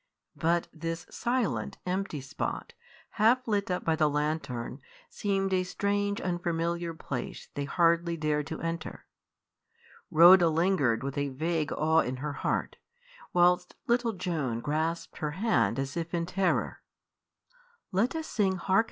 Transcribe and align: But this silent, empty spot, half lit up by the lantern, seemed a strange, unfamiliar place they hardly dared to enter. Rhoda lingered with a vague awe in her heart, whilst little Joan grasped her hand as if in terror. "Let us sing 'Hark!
But 0.35 0.67
this 0.73 1.05
silent, 1.11 1.77
empty 1.85 2.21
spot, 2.21 2.73
half 3.19 3.47
lit 3.47 3.69
up 3.69 3.85
by 3.85 3.95
the 3.95 4.09
lantern, 4.09 4.81
seemed 5.11 5.53
a 5.53 5.63
strange, 5.63 6.19
unfamiliar 6.19 6.91
place 6.95 7.49
they 7.53 7.65
hardly 7.65 8.17
dared 8.17 8.47
to 8.47 8.59
enter. 8.61 9.05
Rhoda 10.09 10.49
lingered 10.49 11.03
with 11.03 11.19
a 11.19 11.29
vague 11.29 11.71
awe 11.73 11.99
in 12.01 12.17
her 12.17 12.33
heart, 12.33 12.77
whilst 13.31 13.75
little 13.85 14.13
Joan 14.13 14.59
grasped 14.59 15.17
her 15.19 15.33
hand 15.37 15.77
as 15.77 15.95
if 15.95 16.15
in 16.15 16.25
terror. 16.25 16.81
"Let 17.91 18.15
us 18.15 18.25
sing 18.25 18.55
'Hark! 18.55 18.79